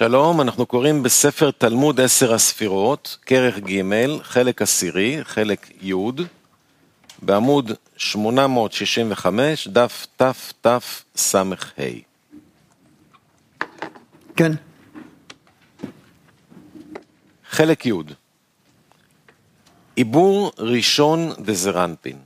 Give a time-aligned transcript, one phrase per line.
[0.00, 3.82] שלום, אנחנו קוראים בספר תלמוד עשר הספירות, כרך ג',
[4.22, 5.94] חלק עשירי, חלק י',
[7.22, 11.42] בעמוד 865, דף תתס"ה.
[14.36, 14.52] כן.
[17.50, 17.92] חלק י'
[19.96, 22.18] עיבור ראשון דזרנפין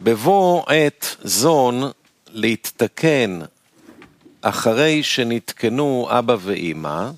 [0.00, 1.82] בבוא עת זון
[2.26, 3.40] להתתקן
[4.42, 7.10] אחרי שנתקנו אבא ואימא,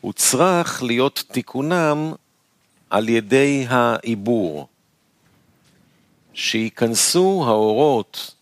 [0.00, 2.12] הוא צריך להיות תיקונם
[2.90, 4.68] על ידי העיבור,
[6.34, 8.34] שייכנסו האורות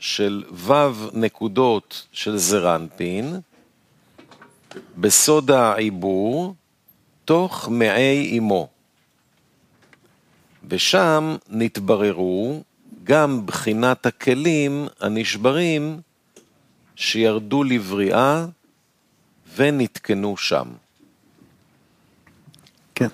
[0.00, 0.72] של ו'
[1.12, 3.40] נקודות של זרנפין
[4.96, 6.54] בסוד העיבור
[7.24, 8.68] תוך מעי אמו,
[10.68, 12.62] ושם נתבררו
[13.04, 16.00] גם בחינת הכלים הנשברים
[16.96, 18.46] שירדו לבריאה
[19.56, 20.68] ונתקנו שם.
[22.94, 23.08] כן.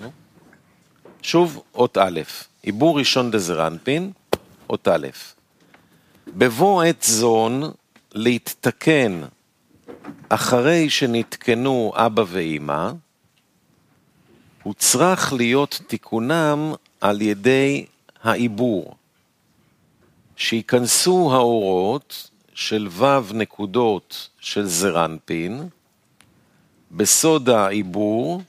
[1.22, 2.20] שוב, אות א',
[2.62, 4.12] עיבור ראשון דזרנפין,
[4.70, 5.06] אות א'.
[6.28, 7.62] בבוא עת זון
[8.12, 9.22] להתתקן
[10.28, 12.92] אחרי שנתקנו אבא ואימא,
[14.62, 17.86] הוא צריך להיות תיקונם על ידי
[18.22, 18.94] העיבור,
[20.36, 25.69] שייכנסו האורות של ו' נקודות של זרנפין
[26.91, 28.42] בסוד העיבור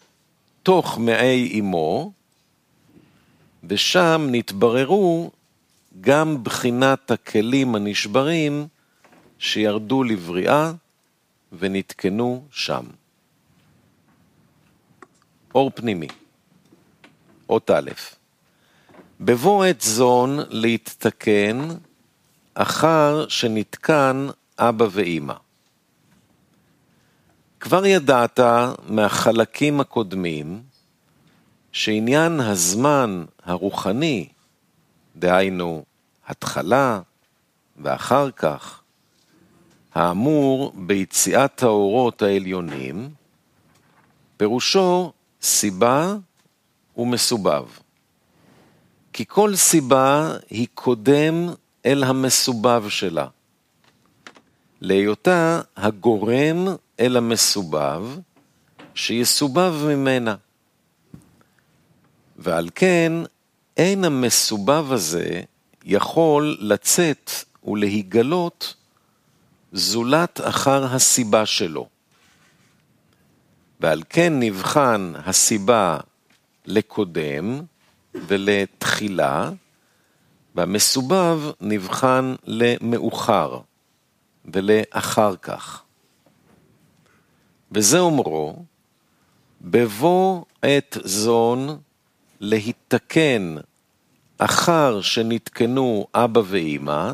[0.64, 2.12] תוך מעי אמו,
[3.64, 5.32] ושם נתבררו
[6.02, 8.68] גם בחינת הכלים הנשברים
[9.40, 10.72] שירדו לבריאה
[11.60, 12.86] ונתקנו שם.
[15.56, 16.08] אור פנימי,
[17.50, 17.90] אות א',
[19.20, 21.68] בבוא עת זון להתתקן
[22.54, 24.28] אחר שנתקן
[24.60, 25.34] אבא ואימא.
[27.60, 28.40] כבר ידעת
[28.88, 30.62] מהחלקים הקודמים
[31.72, 34.28] שעניין הזמן הרוחני,
[35.16, 35.84] דהיינו
[36.28, 37.00] התחלה
[37.78, 38.82] ואחר כך,
[39.94, 43.10] האמור ביציאת האורות העליונים,
[44.38, 45.12] פירושו
[45.42, 46.16] סיבה
[46.98, 47.66] ומסובב.
[49.14, 51.54] כי כל סיבה היא קודם
[51.86, 53.28] אל המסובב שלה.
[54.82, 56.68] להיותה הגורם
[57.00, 58.04] אל המסובב,
[58.96, 60.36] שיסובב ממנה.
[62.38, 63.14] ועל כן,
[63.78, 65.42] אין המסובב הזה
[65.84, 67.32] יכול לצאת
[67.64, 68.76] ולהיגלות
[69.74, 71.88] זולת אחר הסיבה שלו.
[73.80, 75.98] ועל כן נבחן הסיבה
[76.66, 77.62] לקודם
[78.14, 79.52] ולתחילה,
[80.56, 83.60] והמסובב נבחן למאוחר
[84.46, 85.84] ולאחר כך.
[87.72, 88.56] וזה אומרו,
[89.62, 91.78] בבוא עת זון
[92.40, 93.56] להתתקן
[94.38, 97.12] אחר שנתקנו אבא ואימא,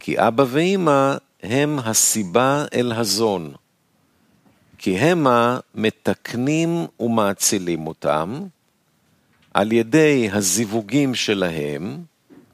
[0.00, 3.52] כי אבא ואימא הם הסיבה אל הזון,
[4.78, 8.46] כי המה מתקנים ומאצילים אותם,
[9.54, 12.04] על ידי הזיווגים שלהם,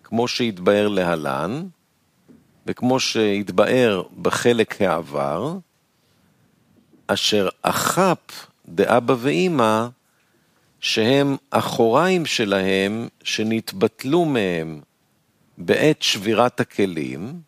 [0.04, 1.66] כמו שהתבאר להלן,
[2.66, 5.58] וכמו שהתבאר בחלק העבר,
[7.06, 8.18] אשר אחפ
[8.68, 9.86] דאבא ואימא,
[10.80, 14.80] שהם אחוריים שלהם שנתבטלו מהם
[15.58, 17.40] בעת שבירת הכלים,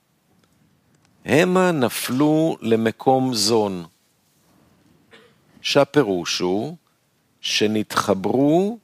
[1.25, 3.85] המה נפלו למקום זון,
[5.63, 6.77] שהפירוש הוא
[7.41, 8.79] שנתחברו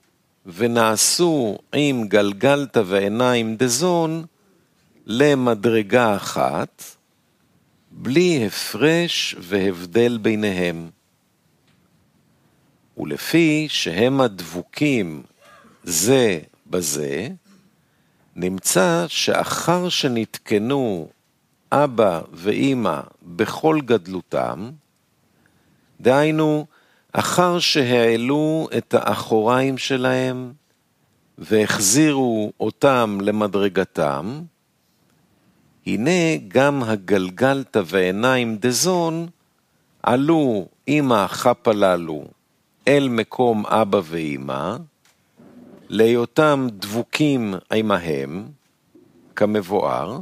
[0.47, 4.25] ונעשו עם גלגלתא ועיניים דזון
[5.07, 6.83] למדרגה אחת,
[7.91, 10.91] בלי הפרש והבדל ביניהם.
[12.99, 15.23] ולפי שהם הדבוקים
[15.85, 17.29] זה בזה,
[18.37, 21.09] נמצא שאחר שנתקנו
[21.73, 24.71] אבא ואימא בכל גדלותם,
[26.01, 26.67] דהיינו,
[27.17, 30.53] אחר שהעלו את האחוריים שלהם
[31.39, 34.41] והחזירו אותם למדרגתם,
[35.87, 39.27] הנה גם הגלגלתא ועיניים דזון
[40.03, 42.25] עלו עם החפ הללו
[42.89, 44.77] אל מקום אבא ואמא,
[45.89, 48.49] להיותם דבוקים עמהם,
[49.37, 50.19] כמבואר,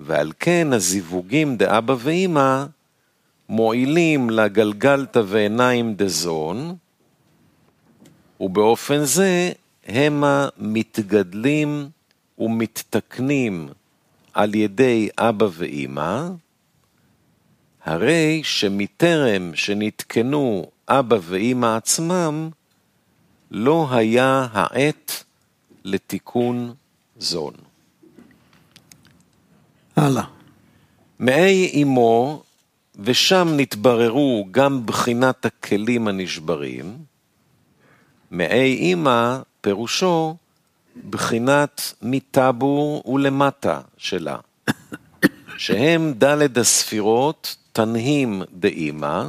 [0.00, 2.64] ועל כן הזיווגים דאבא ואמא
[3.48, 6.76] מועילים לגלגלתא ועיניים דזון,
[8.40, 9.52] ובאופן זה
[9.88, 11.88] המה מתגדלים
[12.38, 13.68] ומתתקנים
[14.32, 16.28] על ידי אבא ואימא,
[17.84, 22.50] הרי שמטרם שנתקנו אבא ואמא עצמם,
[23.50, 25.24] לא היה העת
[25.84, 26.74] לתיקון
[27.18, 27.54] זון.
[29.96, 30.24] הלאה.
[31.18, 32.42] מעי אמו,
[32.98, 36.96] ושם נתבררו גם בחינת הכלים הנשברים,
[38.30, 40.36] מעי אמא פירושו
[41.10, 44.36] בחינת מטבור ולמטה שלה,
[45.58, 49.28] שהם דלת הספירות תנהים דאמא,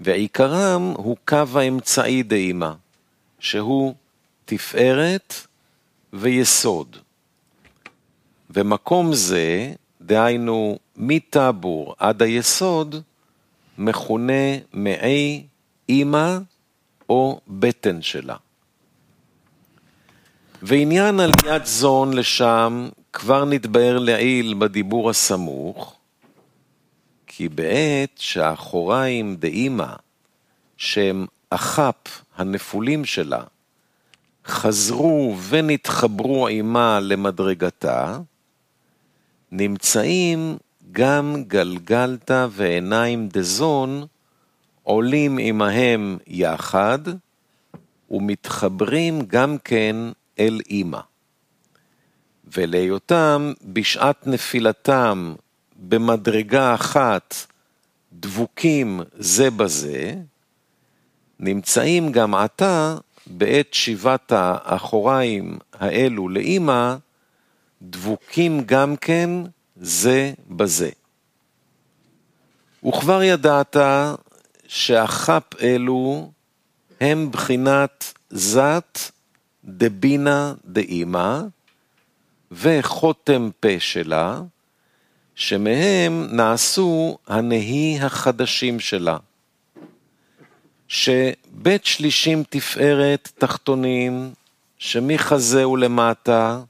[0.00, 2.72] ועיקרם הוא קו האמצעי דאמא,
[3.38, 3.94] שהוא
[4.44, 5.34] תפארת
[6.12, 6.96] ויסוד.
[8.50, 9.72] ומקום זה,
[10.06, 12.96] דהיינו מטבור עד היסוד,
[13.78, 15.46] מכונה מעי
[15.88, 16.38] אמא
[17.08, 18.36] או בטן שלה.
[20.62, 25.96] ועניין עליית זון לשם כבר נתבהר לעיל בדיבור הסמוך,
[27.26, 29.92] כי בעת שהאחוריים דאמא,
[30.76, 33.42] שהם אחפ הנפולים שלה,
[34.46, 38.18] חזרו ונתחברו עימה למדרגתה,
[39.52, 40.56] נמצאים
[40.92, 44.06] גם גלגלתא ועיניים דזון
[44.82, 46.98] עולים עמהם יחד
[48.10, 49.96] ומתחברים גם כן
[50.38, 51.00] אל אמא.
[52.54, 55.34] ולהיותם בשעת נפילתם
[55.76, 57.34] במדרגה אחת
[58.12, 60.14] דבוקים זה בזה,
[61.40, 62.96] נמצאים גם עתה
[63.26, 66.96] בעת שיבת האחוריים האלו לאמא,
[67.90, 69.30] דבוקים גם כן
[69.76, 70.90] זה בזה.
[72.88, 73.76] וכבר ידעת
[74.66, 76.30] שהחפ אלו
[77.00, 78.98] הם בחינת זת
[79.64, 81.40] דבינה דאמא
[82.50, 84.40] וחותם פה שלה,
[85.34, 89.16] שמהם נעשו הנהי החדשים שלה.
[90.88, 94.32] שבית שלישים תפארת תחתונים,
[94.78, 96.60] שמחזה ולמטה,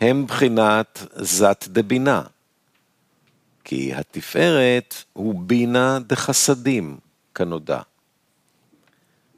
[0.00, 2.22] הם בחינת זת דבינה.
[3.64, 6.98] כי התפארת הוא בינה דחסדים,
[7.34, 7.80] כנודע.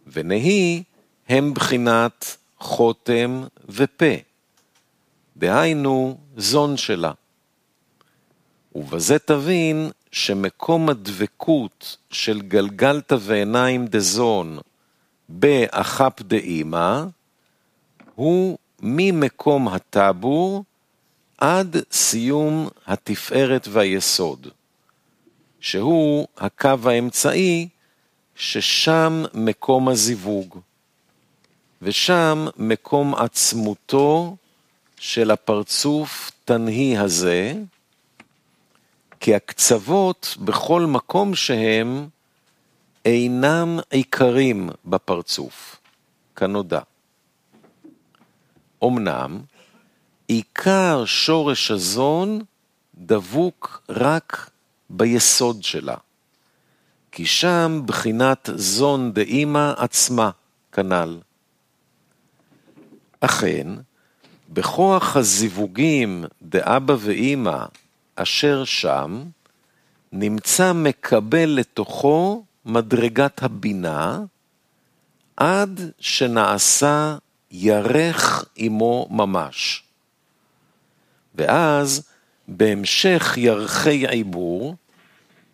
[0.06, 0.82] ונהי
[1.28, 4.14] הם בחינת חותם ופה,
[5.36, 7.12] דהיינו זון שלה.
[8.74, 14.58] ובזה תבין שמקום הדבקות של גלגלתא ועיניים דזון
[15.28, 17.04] באחפ דאמא
[18.14, 20.64] הוא ממקום הטבור
[21.38, 24.46] עד סיום התפארת והיסוד,
[25.61, 27.69] שהוא הקו האמצעי
[28.34, 30.58] ששם מקום הזיווג,
[31.82, 34.37] ושם מקום עצמותו
[34.99, 37.55] של הפרצוף תנהי הזה,
[39.20, 42.08] כי הקצוות בכל מקום שהם
[43.05, 45.81] אינם עיקרים בפרצוף,
[46.37, 46.81] כנודע.
[48.84, 49.40] אמנם,
[50.28, 52.40] עיקר שורש הזון
[52.94, 54.50] דבוק רק
[54.90, 55.96] ביסוד שלה,
[57.12, 60.31] כי שם בחינת זון דאמא עצמה,
[60.73, 61.19] כנ"ל.
[63.20, 63.67] אכן,
[64.49, 67.64] בכוח הזיווגים דאבא ואימא
[68.17, 69.23] אשר שם,
[70.12, 74.21] נמצא מקבל לתוכו מדרגת הבינה,
[75.37, 77.16] עד שנעשה
[77.50, 79.82] ירך עמו ממש.
[81.34, 82.08] ואז,
[82.48, 84.74] בהמשך ירחי עיבור,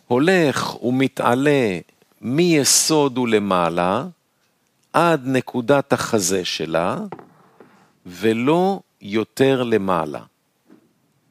[0.07, 1.79] הולך ומתעלה
[2.21, 4.07] מיסוד ולמעלה,
[4.93, 6.99] עד נקודת החזה שלה,
[8.07, 10.21] ולא יותר למעלה.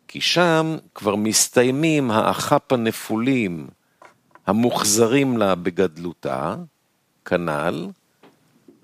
[0.07, 3.67] כי שם כבר מסתיימים האחפ הנפולים
[4.47, 6.55] המוחזרים לה בגדלותה,
[7.25, 7.87] כנ"ל,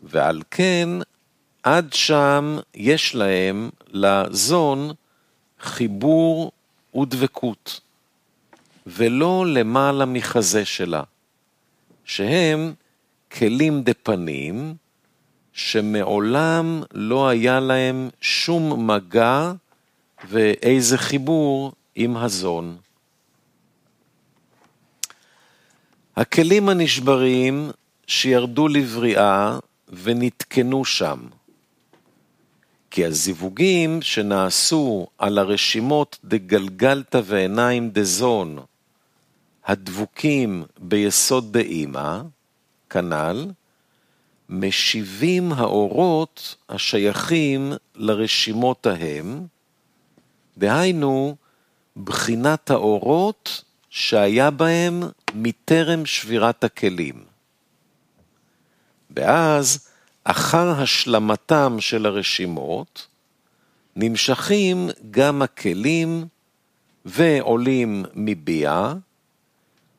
[0.03, 0.89] ועל כן
[1.67, 4.91] עד שם יש להם, לזון,
[5.59, 6.51] חיבור
[6.95, 7.79] ודבקות,
[8.87, 11.03] ולא למעלה מחזה שלה,
[12.05, 12.73] שהם
[13.31, 14.75] כלים דפנים,
[15.53, 19.51] שמעולם לא היה להם שום מגע
[20.29, 22.77] ואיזה חיבור עם הזון.
[26.15, 27.71] הכלים הנשברים
[28.07, 29.59] שירדו לבריאה
[29.89, 31.19] ונתקנו שם,
[32.97, 38.59] כי הזיווגים שנעשו על הרשימות דגלגלתא ועיניים דזון,
[39.65, 42.21] הדבוקים ביסוד דאמא,
[42.89, 43.45] כנ"ל,
[44.49, 49.45] משיבים האורות השייכים לרשימות ההם,
[50.57, 51.35] דהיינו,
[52.03, 57.23] בחינת האורות שהיה בהם מטרם שבירת הכלים.
[59.11, 59.87] ואז,
[60.29, 63.07] אחר השלמתם של הרשימות,
[63.95, 66.25] נמשכים גם הכלים
[67.05, 68.93] ועולים מביאה,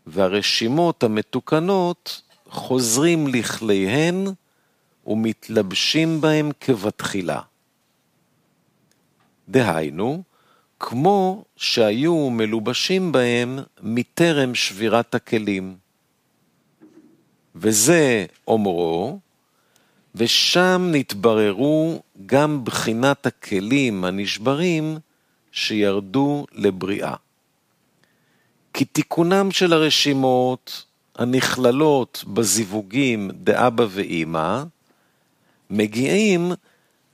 [0.06, 4.26] והרשימות המתוקנות חוזרים לכליהן
[5.06, 7.40] ומתלבשים בהם כבתחילה.
[9.48, 10.22] דהיינו,
[10.80, 15.76] כמו שהיו מלובשים בהם מטרם שבירת הכלים.
[17.54, 19.18] וזה אומרו,
[20.18, 24.98] ושם נתבררו גם בחינת הכלים הנשברים
[25.52, 27.14] שירדו לבריאה.
[28.74, 30.84] כי תיקונם של הרשימות
[31.16, 34.62] הנכללות בזיווגים דאבא ואימא,
[35.70, 36.52] מגיעים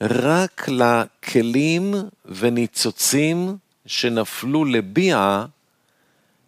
[0.01, 1.95] רק לכלים
[2.25, 3.57] וניצוצים
[3.87, 5.47] שנפלו לביעה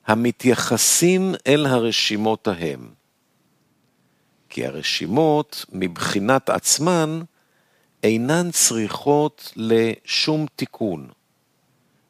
[0.06, 2.95] המתייחסים אל הרשימות ההם.
[4.56, 7.20] כי הרשימות מבחינת עצמן
[8.02, 11.08] אינן צריכות לשום תיקון,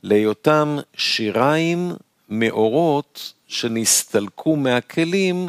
[0.03, 1.93] להיותם שיריים
[2.29, 5.49] מאורות שנסתלקו מהכלים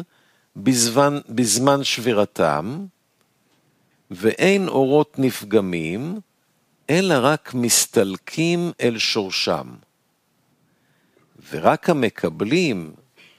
[0.56, 2.86] בזמן, בזמן שבירתם,
[4.10, 6.20] ואין אורות נפגמים,
[6.90, 9.66] אלא רק מסתלקים אל שורשם.
[11.50, 12.92] ורק המקבלים,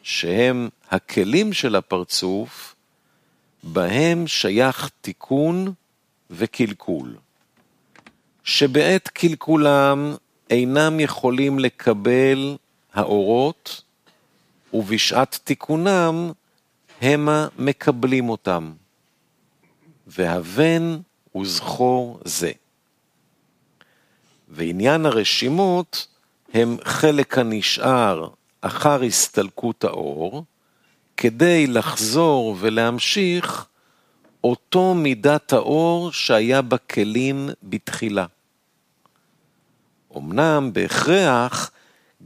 [0.04, 2.76] שהם הכלים של הפרצוף,
[3.64, 5.74] בהם שייך תיקון
[6.30, 7.16] וקלקול.
[8.44, 10.16] שבעת קלקולם
[10.50, 12.58] אינם יכולים לקבל
[12.94, 13.82] האורות,
[14.74, 16.32] ובשעת תיקונם
[17.02, 18.74] המה מקבלים אותם.
[20.08, 21.00] והבן
[21.36, 22.52] וזכור זה.
[24.50, 26.08] ועניין הרשימות
[26.54, 28.30] הם חלק הנשאר
[28.62, 30.44] אחר הסתלקות האור,
[31.22, 33.66] כדי לחזור ולהמשיך
[34.44, 38.26] אותו מידת האור שהיה בכלים בתחילה.
[40.18, 41.72] אמנם בהכרח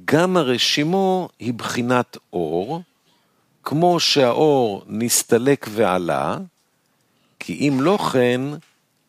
[0.05, 2.81] גם הרשימו היא בחינת אור,
[3.63, 6.38] כמו שהאור נסתלק ועלה,
[7.39, 8.41] כי אם לא כן,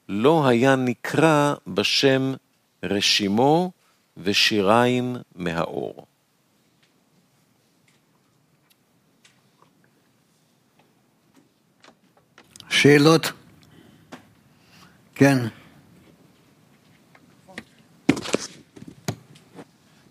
[0.08, 2.34] לא היה נקרא בשם
[2.82, 3.70] רשימו
[4.16, 6.06] ושיריים מהאור.
[12.74, 13.32] שאלות?
[15.14, 15.38] כן.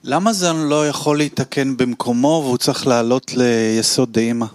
[0.04, 4.46] למה זה לא יכול להתקן במקומו והוא צריך לעלות ליסוד דאימא?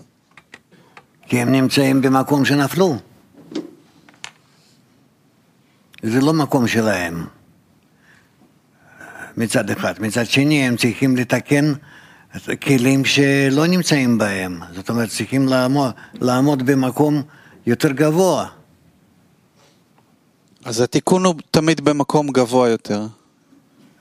[1.26, 2.96] כי הם נמצאים במקום שנפלו.
[6.02, 7.26] זה לא מקום שלהם,
[9.36, 9.94] מצד אחד.
[10.00, 11.72] מצד שני, הם צריכים לתקן
[12.62, 14.60] כלים שלא נמצאים בהם.
[14.74, 17.22] זאת אומרת, צריכים לעמוד, לעמוד במקום
[17.68, 18.48] יותר גבוה.
[20.64, 23.06] אז התיקון הוא תמיד במקום גבוה יותר.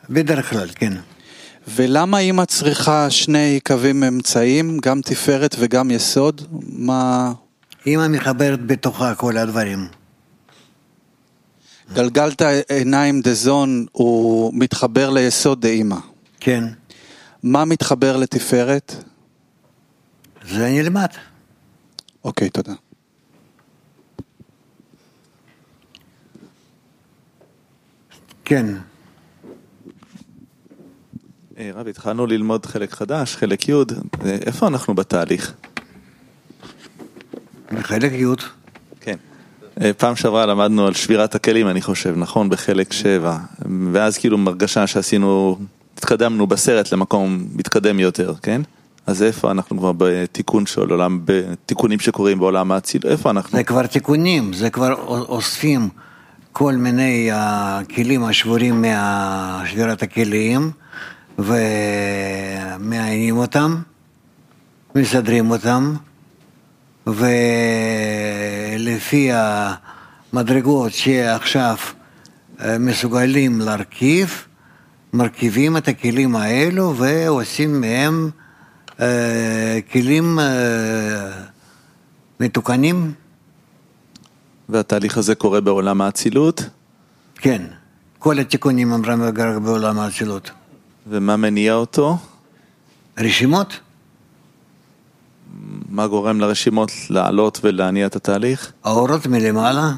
[0.09, 0.93] בדרך כלל, כן.
[1.67, 6.41] ולמה אימא צריכה שני קווים אמצעיים, גם תפארת וגם יסוד?
[6.67, 7.33] מה...
[7.85, 9.87] אימא מחברת בתוכה כל הדברים.
[11.93, 15.97] גלגלת עיניים דזון הוא מתחבר ליסוד דאימא.
[16.39, 16.63] כן.
[17.43, 18.95] מה מתחבר לתפארת?
[20.49, 21.09] זה נלמד.
[22.23, 22.73] אוקיי, תודה.
[28.49, 28.65] כן.
[31.57, 33.81] אה, רב, התחלנו ללמוד חלק חדש, חלק י', אה,
[34.25, 35.53] איפה אנחנו בתהליך?
[37.71, 38.25] בחלק י'.
[39.01, 39.15] כן.
[39.81, 42.49] אה, פעם שעברה למדנו על שבירת הכלים, אני חושב, נכון?
[42.49, 43.37] בחלק שבע.
[43.93, 45.57] ואז כאילו מרגשה שעשינו,
[45.97, 48.61] התקדמנו בסרט למקום מתקדם יותר, כן?
[49.07, 53.57] אז איפה אנחנו כבר בתיקון של עולם, בתיקונים שקורים בעולם האציל, איפה אנחנו?
[53.57, 55.89] זה כבר תיקונים, זה כבר אוספים
[56.59, 58.85] כל מיני הכלים השבורים
[59.61, 60.71] משבירת הכלים
[61.39, 63.81] ומעיינים אותם,
[64.95, 65.95] מסדרים אותם,
[68.77, 69.29] ולפי
[70.33, 71.75] המדרגות שעכשיו
[72.79, 74.45] מסוגלים להרכיב,
[75.13, 78.29] מרכיבים את הכלים האלו ועושים מהם
[79.91, 80.39] כלים
[82.39, 83.13] מתוקנים.
[84.69, 86.63] והתהליך הזה קורה בעולם האצילות?
[87.35, 87.61] כן,
[88.19, 89.33] כל התיקונים הם רק
[89.63, 90.51] בעולם האצילות.
[91.07, 92.17] ומה מניע אותו?
[93.19, 93.79] רשימות.
[95.89, 98.71] מה גורם לרשימות לעלות ולהניע את התהליך?
[98.83, 99.91] האורות מלמעלה.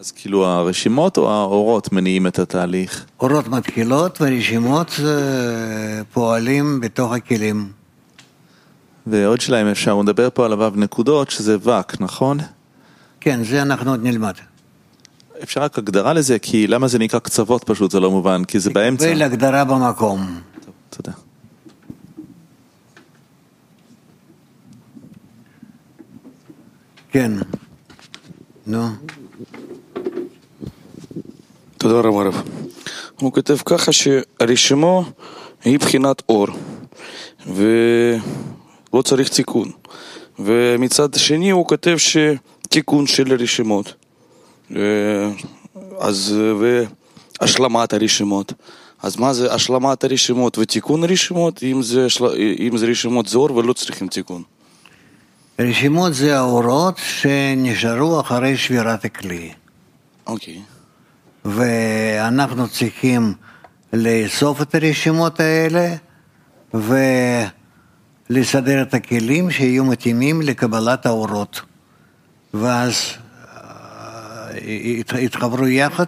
[0.00, 3.04] אז כאילו הרשימות או האורות מניעים את התהליך?
[3.20, 5.00] אורות מתחילות ורשימות
[6.12, 7.72] פועלים בתוך הכלים.
[9.06, 12.38] ועוד שאלה אם אפשר, הוא מדבר פה על הוו נקודות, שזה וק, נכון?
[13.24, 14.34] כן, זה אנחנו עוד נלמד.
[15.42, 16.38] אפשר רק הגדרה לזה?
[16.38, 19.06] כי למה זה נקרא קצוות פשוט, זה לא מובן, כי זה באמצע.
[19.06, 20.40] קבל הגדרה במקום.
[20.64, 21.12] טוב, תודה.
[27.10, 27.32] כן.
[28.66, 28.88] נו.
[31.78, 32.42] תודה רבה רב.
[33.20, 35.04] הוא כותב ככה שהרשימו
[35.64, 36.46] היא בחינת אור
[37.46, 39.70] ולא צריך תיקון
[40.38, 43.94] ומצד שני הוא כותב שתיקון של הרשימות
[44.76, 44.80] אה,
[46.00, 46.34] אז
[47.40, 48.52] והשלמת הרשימות.
[49.02, 52.24] אז מה זה השלמת הרשימות ותיקון הרשימות אם זה, של...
[52.58, 54.42] אם זה רשימות זה אור ולא צריכים תיקון.
[55.58, 59.52] רשימות זה האורות שנשארו אחרי שבירת הכלי.
[60.26, 60.60] אוקיי.
[61.44, 63.34] ואנחנו צריכים
[63.92, 65.94] לאסוף את הרשימות האלה
[68.30, 71.60] ולסדר את הכלים שיהיו מתאימים לקבלת האורות.
[72.54, 72.94] ואז
[73.56, 76.04] אה, יתחברו יחד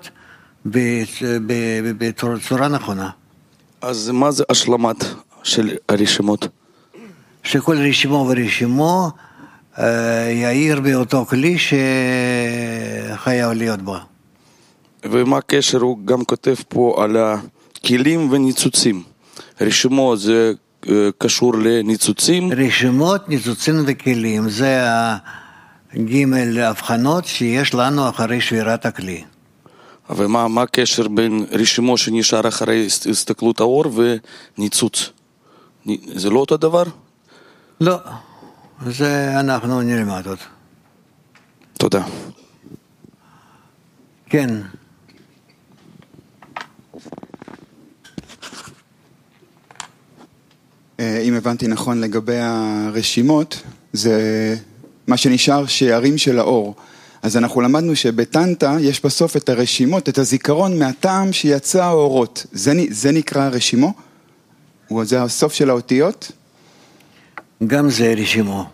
[1.98, 3.10] בצורה נכונה.
[3.80, 5.04] אז מה זה השלמת
[5.42, 6.48] של הרשימות?
[7.42, 9.10] שכל רשימו ורשימו
[9.78, 11.56] אה, יאיר באותו כלי
[13.12, 13.96] שחייב להיות בו.
[15.04, 19.02] ומה הקשר, הוא גם כותב פה על הכלים וניצוצים.
[19.60, 20.52] רשימו זה
[21.18, 24.80] קשור לניצוצים, רשימות, ניצוצים וכלים, זה
[25.92, 29.24] הגימל הבחנות שיש לנו אחרי שבירת הכלי.
[30.10, 33.84] ומה מה הקשר בין רשימו שנשאר אחרי הס- הסתכלות האור
[34.58, 35.10] וניצוץ?
[36.14, 36.82] זה לא אותו דבר?
[37.80, 37.96] לא,
[38.86, 40.38] זה אנחנו נלמד עוד.
[41.78, 42.02] תודה.
[44.30, 44.50] כן,
[50.98, 53.62] אם הבנתי נכון לגבי הרשימות,
[53.92, 54.20] זה
[55.06, 56.74] מה שנשאר שערים של האור.
[57.22, 62.46] אז אנחנו למדנו שבטנטה יש בסוף את הרשימות, את הזיכרון מהטעם שיצא האורות.
[62.52, 63.92] זה, זה נקרא רשימו?
[65.02, 66.32] זה הסוף של האותיות?
[67.66, 68.64] גם זה רשימו.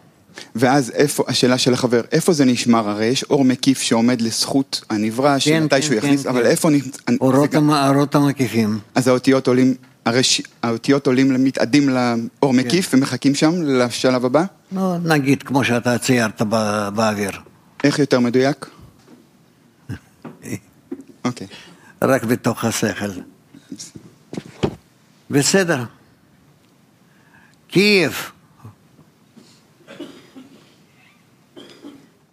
[0.57, 2.89] ואז איפה, השאלה של החבר, איפה זה נשמר?
[2.89, 6.47] הרי יש אור מקיף שעומד לזכות הנברא, שמתישהו כן, יכניס, כן, אבל כן.
[6.51, 6.71] איפה...
[6.71, 6.81] נ-
[7.21, 8.79] אורות, זה גם- המ- האורות המקיפים.
[8.95, 10.43] אז האותיות עולים, הרש...
[10.62, 12.97] האותיות עולים, מתאדים לאור מקיף כן.
[12.99, 14.45] ומחכים שם לשלב הבא?
[14.73, 17.31] נו, נגיד כמו שאתה ציירת בא- באוויר.
[17.85, 18.67] איך יותר מדויק?
[21.25, 21.47] אוקיי.
[22.03, 23.11] רק בתוך השכל.
[25.31, 25.85] בסדר.
[27.69, 28.15] קייב,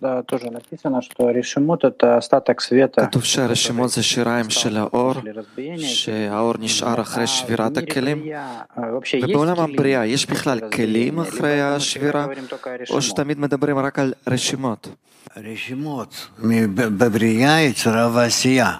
[0.00, 3.06] Да, тоже написано, что решимот это остаток света.
[3.06, 5.78] כתוב שהרשימות זה שיריים של האור, после разбиения.
[5.86, 8.18] שהאור נשאר אחרי А שבירת в мире הכלים.
[8.22, 11.40] бытия, а, вообще есть ובעולם килим הבריאה יש после בכלל разбиения, כלים либо אחרי мы
[11.40, 13.02] всегда השבירה, говорим только о או решимот?
[13.02, 14.88] שתמיד מדברים רק על רשימות?
[15.36, 18.72] רשימות מ- בבריאה, יצירה ועשייה.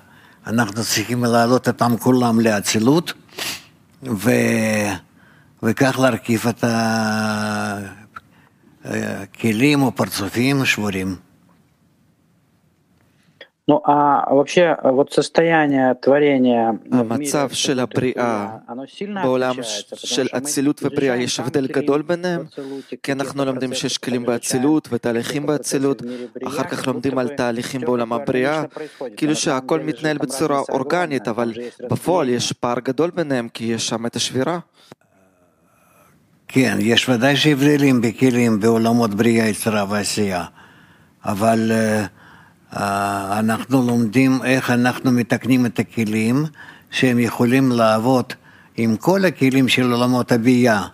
[0.47, 3.13] אנחנו צריכים להעלות אותם כולם לאצילות,
[4.03, 4.31] ו...
[5.63, 6.65] וכך להרכיב את
[8.86, 11.16] אה, כלים או פרצופים שבורים.
[16.92, 18.58] המצב של הבריאה
[19.24, 19.56] בעולם
[19.96, 22.44] של אצילות ובריאה, יש הבדל גדול ביניהם?
[23.04, 26.02] כי אנחנו לומדים שיש כלים באצילות ותהליכים באצילות,
[26.48, 28.64] אחר כך לומדים על תהליכים בעולם הבריאה,
[29.18, 31.54] כאילו שהכל מתנהל בצורה אורגנית, אבל
[31.90, 34.60] בפועל יש פער גדול ביניהם, כי יש שם את השבירה.
[36.49, 40.45] כן, יש ודאי שהבדלים בכלים בעולמות בריאה, יצירה ועשייה,
[41.25, 42.07] אבל אה,
[42.77, 46.45] אה, אנחנו לומדים איך אנחנו מתקנים את הכלים
[46.91, 48.33] שהם יכולים לעבוד
[48.77, 50.87] עם כל הכלים של עולמות הביאה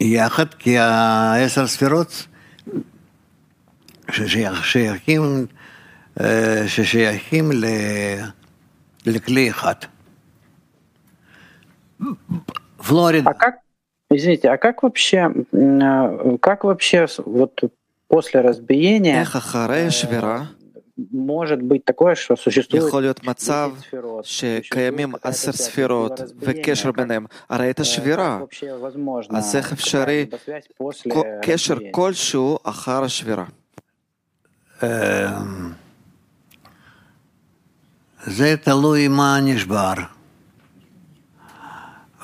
[0.00, 2.26] יחד, כי העשר ספירות
[4.10, 5.46] ששייך- שייכים,
[6.20, 7.64] אה, ששייכים ל-
[9.06, 9.74] לכלי אחד.
[12.86, 13.54] פלורידה А как,
[14.12, 15.18] извините, а как вообще,
[15.52, 17.60] м, а, как вообще с- вот
[18.08, 20.46] после разбиения איך אחרי השבירה
[21.12, 25.66] может быть такое, что существует יכול להיות מצב 10 ספירות, שקיימים существует עשר какая-то связь,
[25.68, 27.26] ספירות либо разбиение, וקשר как- ביניהם.
[27.48, 31.74] הרי את э, השבירה, как вообще возможно אז איך אפשרי какая-либо связь после כל- קשר
[31.74, 31.92] разбиения?
[31.92, 33.44] כלשהו אחר השבירה.
[34.82, 35.72] אמ,
[38.26, 39.94] זה תלוי מה נשבר.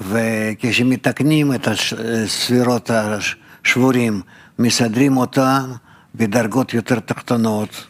[0.02, 4.22] וכשמתקנים את הספירות השבורים,
[4.60, 5.72] מסדרים אותם
[6.16, 7.88] בדרגות יותר תחתונות,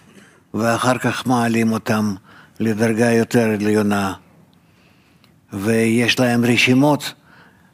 [0.54, 2.16] ואחר כך מעלים אותם
[2.60, 4.14] לדרגה יותר עליונה.
[5.54, 7.14] ויש להם רשימות,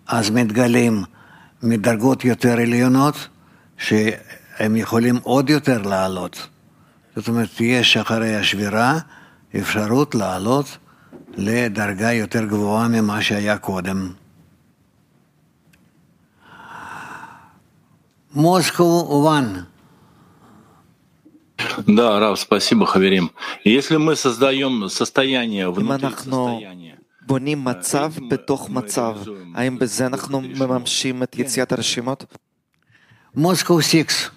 [0.07, 1.03] אז מתגלים
[1.63, 3.27] מדרגות יותר עליונות,
[3.77, 6.47] שהם יכולים עוד יותר לעלות.
[7.15, 8.99] זאת אומרת, יש אחרי השבירה
[9.59, 10.77] אפשרות לעלות
[11.37, 14.09] לדרגה יותר גבוהה ממה שהיה קודם.
[18.34, 19.54] מוסקו וואן.
[21.96, 23.30] Да, Рав, спасибо, Хаверим.
[23.64, 29.16] Если мы создаем состояние אם внутри אנחנו состояния, בונים מצב בתוך מצב,
[29.54, 32.24] האם בזה אנחנו מממשים את יציאת הרשימות?
[33.36, 34.30] Moscow 6.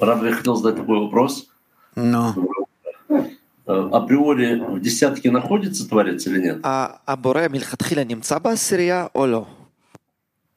[0.00, 1.46] Раб, я хотел задать такой вопрос.
[1.96, 2.32] Ну,
[3.70, 6.64] Э, Априори в десятке находится Творец или нет?
[6.66, 9.46] ה- הבורא מלכתחילה נמצא בעשירייה או לא?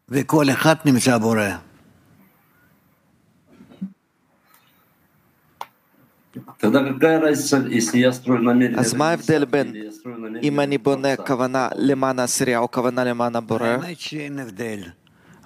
[0.10, 1.50] וכל אחד נמצא בורא.
[6.60, 8.80] Тогда какая разница, если я строю намерение...
[8.80, 11.28] אז מה ההבדל בין или я строю намерение אם אני בונה Творца?
[11.28, 13.68] כוונה למען העשירייה או כוונה למען הבורא?
[13.68, 14.84] האמת שאין הבדל,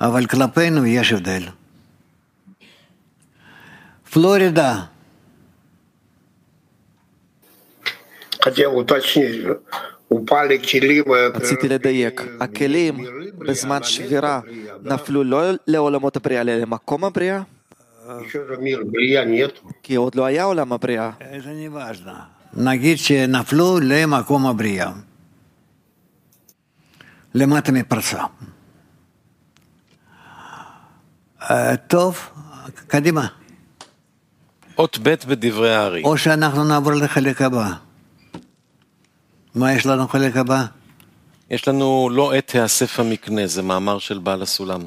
[0.02, 1.44] אבל כלפינו יש הבדל.
[4.14, 4.84] פלורידה,
[8.46, 9.60] Хотел уточнить, упали килимы...
[11.35, 13.05] רציתי לדייק, הכלים
[13.39, 14.41] בזמן שבירה
[14.83, 17.43] נפלו לא לעולמות הבריאה, אלא למקום הבריאה?
[19.83, 21.11] כי עוד לא היה עולם הבריאה.
[22.55, 24.93] נגיד שנפלו למקום הבריאה.
[27.35, 28.23] למטה מפרסה.
[31.51, 32.19] אה, טוב,
[32.87, 33.27] קדימה.
[34.79, 36.03] אות ב' בדברי הארי.
[36.03, 37.73] או שאנחנו נעבור לחלק הבא.
[39.55, 40.65] מה יש לנו חלק הבא?
[41.51, 44.81] יש לנו לא עת תיאסף המקנה, זה מאמר של בעל הסולם.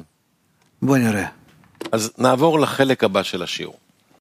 [0.82, 1.26] בוא נראה.
[1.92, 3.76] אז נעבור לחלק הבא של השיעור.